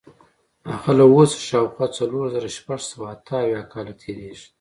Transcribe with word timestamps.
هغه 0.71 0.91
له 0.99 1.05
اوسه 1.15 1.37
شاوخوا 1.49 1.87
څلور 1.97 2.25
زره 2.35 2.49
شپږ 2.57 2.79
سوه 2.91 3.05
اته 3.13 3.35
اویا 3.43 3.61
کاله 3.71 3.93
تېرېږي. 4.01 4.47